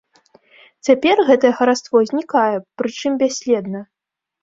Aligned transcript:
Цяпер 0.87 1.21
гэтае 1.27 1.53
хараство 1.61 1.97
знікае, 2.09 2.57
прычым 2.83 3.11
бясследна. 3.25 3.89